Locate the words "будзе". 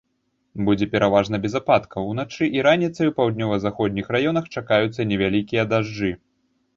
0.67-0.85